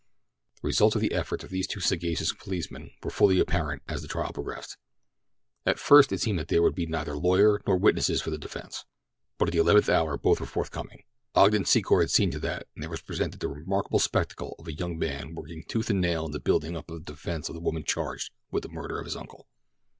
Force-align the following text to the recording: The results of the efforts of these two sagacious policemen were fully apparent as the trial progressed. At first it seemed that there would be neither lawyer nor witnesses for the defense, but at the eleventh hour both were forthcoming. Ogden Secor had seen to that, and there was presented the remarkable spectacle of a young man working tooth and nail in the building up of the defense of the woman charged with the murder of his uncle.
The 0.55 0.65
results 0.67 0.95
of 0.95 1.01
the 1.03 1.11
efforts 1.11 1.43
of 1.43 1.51
these 1.51 1.67
two 1.67 1.79
sagacious 1.79 2.33
policemen 2.33 2.89
were 3.03 3.11
fully 3.11 3.39
apparent 3.39 3.83
as 3.87 4.01
the 4.01 4.07
trial 4.07 4.31
progressed. 4.33 4.75
At 5.63 5.77
first 5.77 6.11
it 6.11 6.19
seemed 6.19 6.39
that 6.39 6.47
there 6.47 6.63
would 6.63 6.73
be 6.73 6.87
neither 6.87 7.15
lawyer 7.15 7.61
nor 7.67 7.77
witnesses 7.77 8.19
for 8.19 8.31
the 8.31 8.37
defense, 8.39 8.83
but 9.37 9.49
at 9.49 9.51
the 9.51 9.59
eleventh 9.59 9.89
hour 9.89 10.17
both 10.17 10.39
were 10.39 10.47
forthcoming. 10.47 11.03
Ogden 11.35 11.65
Secor 11.65 11.99
had 12.01 12.09
seen 12.09 12.31
to 12.31 12.39
that, 12.39 12.65
and 12.75 12.81
there 12.81 12.89
was 12.89 13.03
presented 13.03 13.41
the 13.41 13.47
remarkable 13.47 13.99
spectacle 13.99 14.55
of 14.57 14.67
a 14.67 14.73
young 14.73 14.97
man 14.97 15.35
working 15.35 15.63
tooth 15.67 15.91
and 15.91 16.01
nail 16.01 16.25
in 16.25 16.31
the 16.31 16.39
building 16.39 16.75
up 16.75 16.89
of 16.89 16.97
the 17.05 17.13
defense 17.13 17.47
of 17.47 17.53
the 17.53 17.61
woman 17.61 17.83
charged 17.83 18.31
with 18.49 18.63
the 18.63 18.69
murder 18.69 18.97
of 18.97 19.05
his 19.05 19.15
uncle. 19.15 19.47